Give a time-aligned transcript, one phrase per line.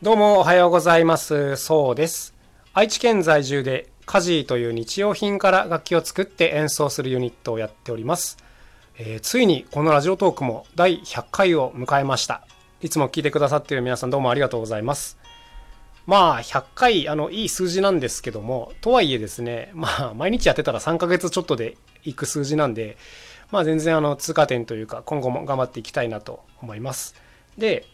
[0.00, 1.56] どうもおはようございます。
[1.56, 2.32] そうです。
[2.72, 8.36] 愛知県在住でカジーという日用品から楽器を作って演奏するユニットをやっております。
[8.96, 12.46] えーついにこのラジオトークも第100回を迎えました。
[12.80, 15.18] いつも聞いてくださっている皆さんどうもありがとうございます。
[16.06, 22.96] まあ100回あのいい数字なんですけどもとはいえですねまあ毎日やってたら3ヶ月ちょっとでいく数字なんで
[23.50, 27.16] まあ全然あの通過点というか今後も頑張っていきたいなと思います。
[27.58, 27.84] で、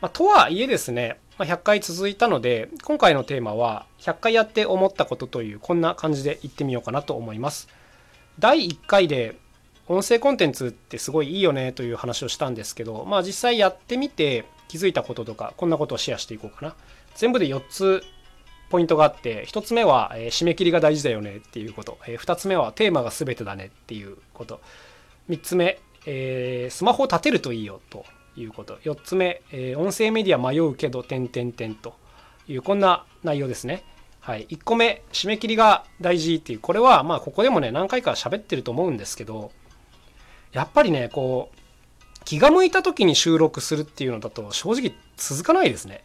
[0.00, 7.66] まあ、とはいえですね、まあ、100回続いたので今回のテーマは100回やって思ったことというこんな感じで言ってみようかなと思います。
[8.38, 9.38] 第1回で
[9.88, 16.74] 音声コンテンツってすごいいいよねという話をしたんですけどまあ実際やってみて気づいたこととかこんなことをシェアしていこうかな。
[17.14, 18.02] 全部で4つ
[18.68, 24.60] ポイントがあって1つ目は、え締め切りが大事だよねっていうこと、え2つ目はテーマが全てだねっていうこと
[25.30, 28.04] 3つ目、えースマホを立てるといいよと
[28.36, 28.76] いうこと。
[28.84, 31.94] 4つ目、えー音声メディア迷うけど点々点と
[32.48, 33.84] いうこんな内容ですね。
[34.20, 34.46] はい。
[34.48, 36.60] 1個目締め切りが大事っていう。
[36.60, 39.50] これはまあここでもね何回か喋ってると思うんですけど
[40.52, 46.04] やっぱりねこう気が向いた時に収録するっていうのだと正直続かないですね。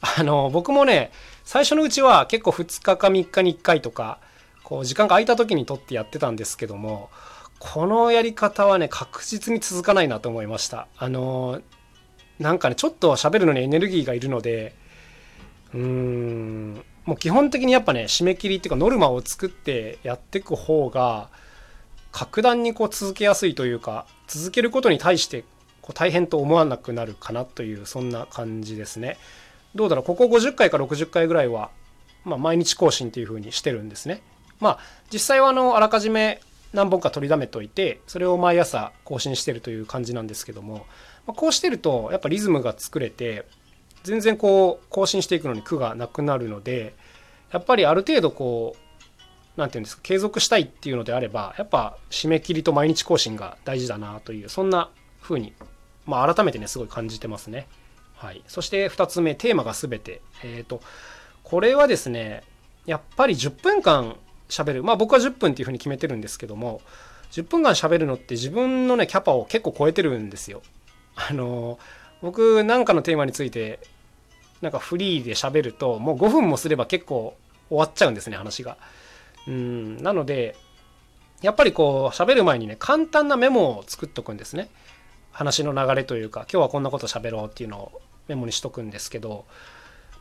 [0.00, 1.12] あの僕もね
[1.44, 4.18] 最初のうちは結構2日か3日に1回とか
[4.62, 7.10] こう時間が空いた時に撮ってやってたんですけども
[7.60, 11.60] このやり方はね確実に続かないなと思いましたあの
[12.40, 14.74] なんかねちょっと喋るのにエネルギーがいるので
[15.74, 21.28] うーんもう基本的にやっぱね締め切りっていうかノルマを作ってやっていく方が
[22.12, 25.44] 格段にこう続けやすいというか続けることに対して
[25.82, 29.16] こう大変と思わなくなるかなというそんな感じですね。
[29.74, 31.70] どうだろうここ50回か60回ぐらいは、
[32.24, 34.22] まあ、毎日更新っていう風にしてるんですね。
[34.60, 34.78] まあ
[35.12, 36.40] 実際はあのあらかじめ
[36.72, 40.86] 何本か取りだめといてそれを毎朝更新してるという感じなんですけども、
[41.26, 43.46] まあ、こうしてるとやっぱリズムが作れて
[44.04, 46.94] 全然こう更新していくのに苦がなくなるので
[47.52, 48.90] やっぱりある程度こう
[49.56, 55.52] 何て言うんですか継続したいっていうのであればやっぱ締め切りと毎日更新が大事だなというそんな風に
[56.06, 57.68] まあ改めてねすごい感じてますね。
[58.14, 60.82] はい、そして2つ目テーマが全てえっ、と
[61.42, 62.42] これはですね
[62.86, 64.16] やっぱり10分間
[64.50, 66.80] 喋るまあ僕は10分っていう風に決めてるんですけども
[67.32, 70.62] 10分間喋るのって自分のねキャパを結構超えてるんですよ。
[71.16, 71.78] あの
[72.22, 73.78] 僕なんかのテーマについて
[74.60, 77.36] なんかフリーで喋るともう5分もすれば結構
[77.68, 78.76] 終わっちゃうんですね話が。
[79.46, 80.56] うんなので
[81.40, 84.68] やっぱりこう喋る前にね簡単なメモを作っとくんですね。
[85.32, 89.44] 話の流れというか今日はこんなこと喋ろうっていうのをメモにしとくんですけど、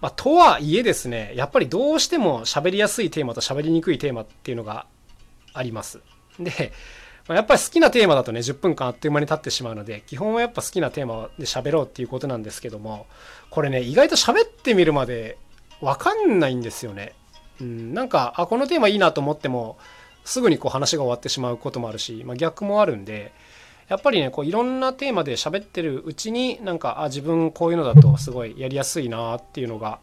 [0.02, 4.86] まあ、とはいえですねやっぱりどうしても喋りやすいテーマと喋りにくいテーマっていうのが
[5.54, 6.00] あります。
[6.40, 6.72] で、
[7.28, 13.08] まあやっぱり好きなテーマだとね10分間あっという間に経ってしまうので基本はやっぱ好きなテーマで喋ろうっていうことなんですけども
[13.50, 15.38] これね意外と喋ってみるまで
[15.82, 17.14] 分かんないんですよね。
[17.62, 19.78] うん、なんかあこのテーマいいなと思っても
[20.24, 23.34] すぐにこう話が終わってしまうこともあるし、まあ、逆もあるんで
[23.90, 30.00] やっぱりねこういろんなテーマで喋ってるうちになんかあ自分こういうのだとすごいやりやすいなっていうのが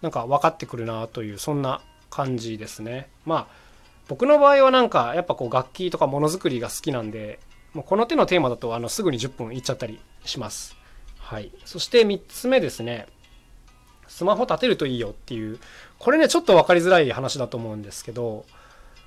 [0.00, 3.08] なんか分かってくるなというそんな感じですね。
[3.24, 3.66] まあ
[4.08, 7.40] 僕の場合はなんかやっぱこう楽器とかものづくりが好きなんで
[7.74, 10.76] もうこの手のテーマだとあのすぐに10分いっちゃったりします。
[11.18, 13.08] はい、そして3つ目ですね
[14.06, 15.58] スマホ立てるといいよっていう
[15.98, 18.44] これねちょっと分かりづらい話だと思うんですけど、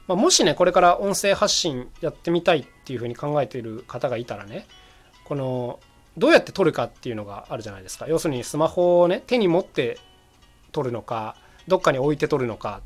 [0.09, 4.65] まあ、もしねこれから音声発信やってみたいっていうふうに考えている方がいたらね
[5.23, 5.79] この
[6.17, 8.07] どうやって撮るかっていうのがあるじゃないですか。
[8.07, 9.99] 要するにスマホをね手に持って
[10.71, 11.35] 撮るのか
[11.67, 12.81] どっかに置いて撮るのか、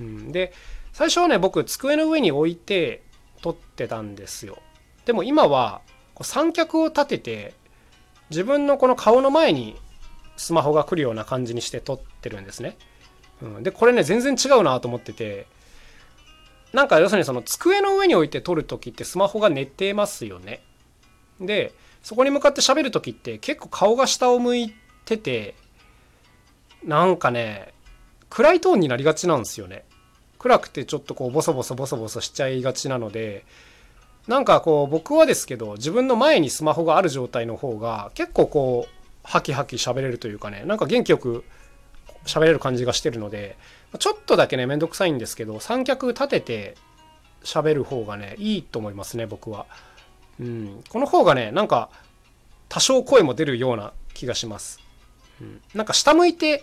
[0.00, 0.54] うん、で
[0.94, 3.02] 最初はね僕机の上に置いて
[3.42, 4.56] 撮ってたんですよ。
[5.04, 5.82] でも今は
[6.22, 7.54] 三脚を立てて
[8.30, 9.76] 自分のこの顔の前に
[10.38, 12.78] スマホが来るような感じにして撮ってるんですね、
[13.42, 15.46] うん、でこれね全然違うなと思ってて
[16.74, 20.60] なんか要するにその机の上に置いて撮る時ってスマホが寝てますよね。
[21.40, 24.74] でそこに向かって喋る時って結構顔が下を向い
[25.04, 25.54] てて
[26.84, 27.72] なんかね
[28.28, 29.84] 暗いトーンになりがちなんですよね。
[30.40, 33.46] 暗くてちょっとこうボソボソボソボソしちゃいがちなので
[34.26, 41.44] なんかこう僕はですけど自分の前にスマホがある状態の方が結構こうハキハキ喋れるというかねなんか元気よく
[42.26, 43.56] 喋れる感じがしてるので
[43.98, 46.76] ちょっとだけねめんどくさいんですけど三脚立てて
[47.42, 49.66] 喋る方がねいいと思いますね僕は。
[50.40, 51.90] うん、この方がねなんか
[52.68, 54.80] 多少声も出るような気がします。
[55.40, 56.62] うん、なんか下向いて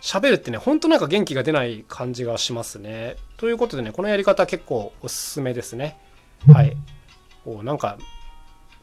[0.00, 3.16] 喋るってねほんとなんか元気が出ない感じがしますね。
[3.36, 5.98] ということでねこのやり方結構おすすめですね。
[6.52, 6.76] はい。
[7.44, 7.98] おなんか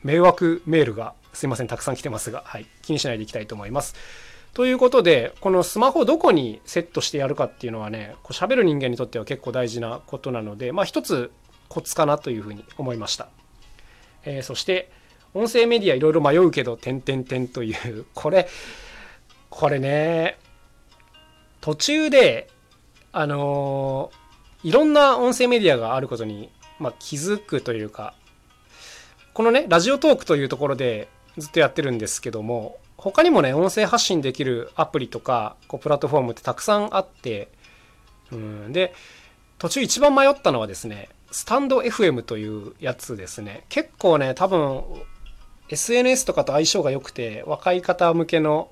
[0.04, 3.96] 迷惑メールがすいませんたくさん来てますが、はい、気にしないでいきたいと思います。
[4.54, 11.32] ということで、このスマホをどこにセットしてやるかっていうのはね、こう喋る人間にとっては結構大事なことなので、まあ一つ
[11.70, 13.30] コツかなというふうに思いました。
[14.26, 14.92] えー、そして、
[15.34, 18.48] 音声メディアいろいろ迷うけど、点々点という、 これ、
[19.50, 20.38] これね、
[21.62, 22.50] 途中で、
[23.12, 28.14] あのー、いろんな音声メディアがあることに、まあ、気づくというか、
[29.34, 31.08] このね、ラジオトークというところで
[31.38, 37.50] ずっとやってるんですけども、他にもね、音声発信できるアプリとか、こうプラットフォームってたくさんあって、
[38.32, 38.94] うん、で、
[39.58, 43.66] 途中一番迷ったのはですね、スタンド FM というやつですね。
[43.70, 44.84] 結構ね、多分、
[45.70, 48.72] SNS とかと相性が良くて、若い方向けの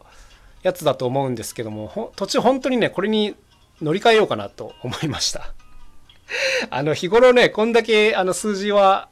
[0.63, 3.35] やつだと思うんですけども、途中本当にね、これに
[3.81, 5.53] 乗り換えようかなと思いました。
[6.69, 9.09] あの、日頃ね、こんだけあの数字は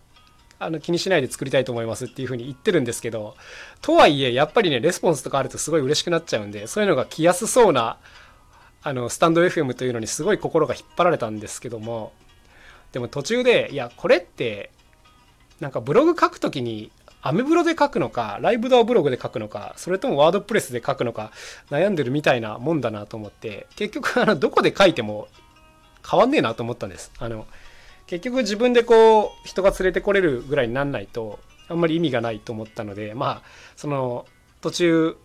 [0.58, 3.36] あの気にしないで作りたいと思いますっていうふうに言ってるんですけど、
[3.82, 7.98] とはいえ、やっぱりね、レスポンスとかあるとすごい嬉しくなっちゃうんで、そういうのが来やすそうな、
[8.84, 12.14] あの、スタンド FM というのにすごい心が引っ張られたんですけども、
[12.92, 14.72] でも途中で、いや、これって、
[15.60, 16.92] なんかブログ書くときに、
[17.22, 21.32] アメブロで書くのか、ライブドアブログで書くのか、それともワードプレスで書くのか、
[21.72, 25.28] 悩んでるみたいなもんだなと思って、結局、あの、どこで書いても
[26.08, 27.12] 変わんねえなと思ったんです。
[27.18, 27.48] あの、
[28.08, 33.42] 結局自分でこう人が連れてこれるぐらいになんないとあんまり意味がないと思ったのでまあ
[33.76, 34.26] その
[34.62, 35.18] 途中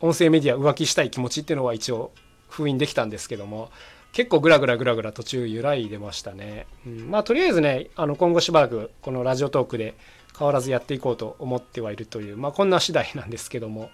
[0.00, 2.12] 音声メディア浮気したい気持ちっていうのは一応
[2.48, 3.70] 封印できたんですけども
[4.12, 9.94] 結構グラグラグラグラ途中揺らいでましたね、うん、まあとりあえずねあの今後しばらくこのラジオトークで
[10.38, 13.90] 変わらずやっていこうと思ってはいるというまあこんな次第なんですけども。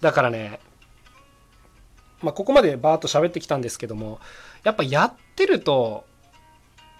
[0.00, 0.60] だからね
[2.22, 4.20] まあここまでバーッと喋ってきたんですけども
[4.64, 6.04] やっぱやってると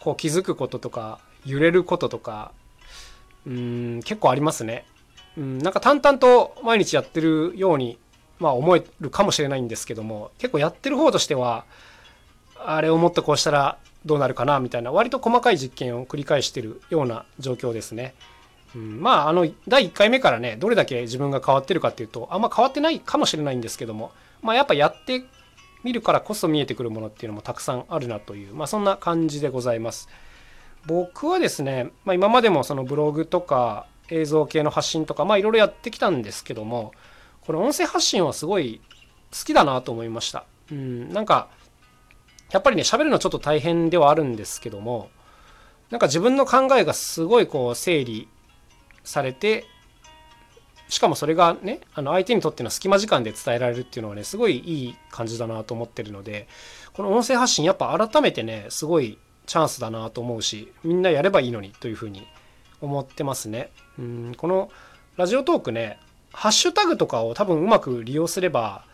[0.01, 2.53] こう気づくこととか揺れることとか
[3.47, 4.85] うん結構ありますね。
[5.37, 7.99] うんなんか淡々と毎日やってるように、
[8.39, 11.65] まあ、思えるかもしれないんですけども結構やってる方としては
[12.59, 18.15] あれをもっとこうしたらどうなるかなみたいな割と細かい実験を繰り返してるような状況ですね。
[18.75, 24.13] うん、まああの第1回目からねどれだけ自分が変わってるかっていうとあんま変わってないかもしれないんですけども
[24.43, 25.25] まあやっぱやって
[25.83, 30.09] 見るからこそ見えてくるものっていうのもたくさんあるなという、まあ、そんな感じでございます。
[30.87, 36.93] 僕はですね、まあ、今までもそのブログとか映像系の発信とか、まあ、いろいろやってきたんですけども
[37.43, 38.81] この音声発信はすごい
[39.33, 40.45] 好きだなと思いました。
[40.71, 41.49] うん、なんか
[42.51, 45.11] やっぱりね喋るのちょっと大変ではあるんですけども
[45.91, 48.29] なんか自分の考えがすごいこう整理
[49.05, 49.65] されて
[50.91, 56.49] しかもそれがね、あの相手にとっての隙間時間で伝えられるっていうのはね、すごいいい感じだなと思ってるので、
[56.93, 59.17] この音声発信やっぱ改めてね、すごい
[59.47, 62.27] チャンスだなと思うし、みんなやればいいのにというふうに
[62.81, 63.71] 思ってますね。
[63.99, 64.71] うん、この
[65.17, 66.01] ラジオトークね、
[66.33, 68.85] ハッシュタグとかを多分うまく利用すれば、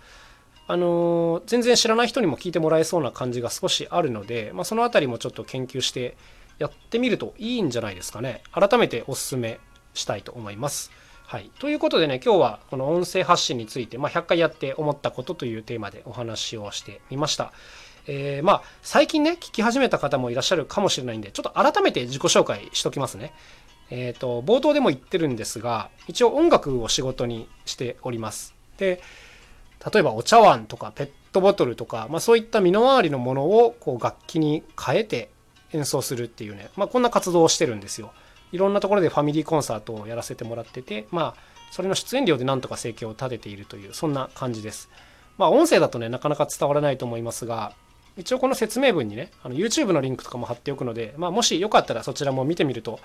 [0.69, 6.17] あのー、全然知らない人にも聞いてもらえそうな感じが少しあるので、まあ、その辺りもちょっと研究して
[6.59, 8.43] やってみるといいんじゃないですかね。
[8.53, 9.61] 改めてお勧め
[9.95, 10.91] したいと思います。
[11.27, 11.51] はい。
[11.59, 17.53] ということでね、今日はこの音声発信について、まあ、100回やって思ったことというテーマでお話をしてみました。
[18.07, 23.33] えー、まあ、最近ね、聞き始めた方もいらっしゃるかもしれないんで、ちょっと改めて自己紹介しときますね。
[23.91, 28.55] えっ、ー、と、冒頭でも言ってるんですが、一応音楽を仕事にしております。
[28.79, 29.03] で、
[29.93, 35.31] 例えばお茶碗とかペットボトルとか、まあ、そういった身の回りのものをこう楽器に変えて
[35.73, 38.13] 演奏するっていうね、まあ、こんな活動をしてるんですよ。
[38.57, 44.89] いろんなところでファミリーコンサートをやらせてもらってて、まあ、それの出演料でなんとか生計を立てているという、そんな感じです。
[45.37, 47.75] まあ、音声だとね、なかなか伝わらないと思いますが、
[48.17, 52.99] 一応この説明文にね、あの YouTube のリンクとかも貼っておくので、まあ、もしよかったらそちらも見てみると、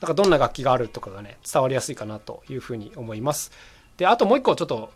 [0.00, 3.52] なんかどんな楽器があるとかがね、伝わりやすいかなというふうに思います。
[3.96, 4.90] で、あともう一個ちょっと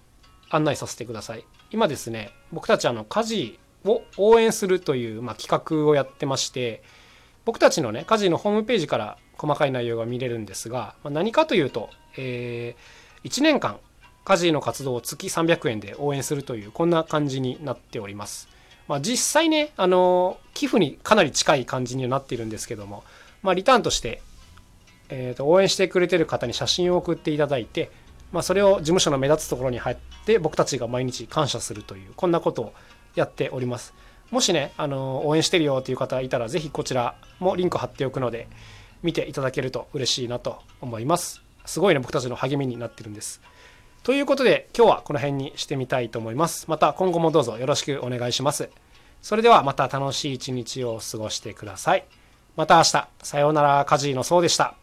[0.50, 1.45] 案内させてください。
[1.71, 6.83] 今ですね、僕たちあの家事を応援するという、まあ、企画をやってまして、
[7.45, 13.78] 僕たちのね、家事のホームページから細かい内容が見れるんですが、まあ、何かというと、えー、1年間
[14.25, 18.49] 家事の活動を月300円で応援するというこんな感じになっております。
[18.87, 23.02] まあ、実際ね、あの寄付にかなり近い感じにはなっているんですけども、
[23.42, 24.20] まあ、リターンとして、
[25.09, 27.90] えー、と応援してくれてる方に写真を送っていただいて、
[28.32, 32.73] まあ、それを事務所の目立つところに入って僕たちが毎日感謝するというこんなことを
[33.14, 33.94] やっております。
[34.30, 38.47] もしね、あの応援してるよっていう方いたら、ぜひこちらもリンク貼っておくので、
[39.02, 41.42] 見ていただけると嬉しいなと思います。
[41.64, 43.40] すごいね、僕たちの励みになってるんです。
[44.02, 46.66] ということで、今日はこの辺にしてみたいと思います。
[46.69, 48.71] また今後もどうぞよろしくお願いします。
[49.23, 52.04] それではまた楽しい一日を過ごしてください。
[52.57, 54.79] また明日、さようなら、カジーのそうでした。